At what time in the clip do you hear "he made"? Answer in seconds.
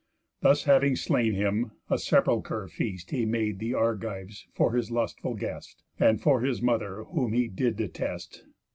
3.11-3.59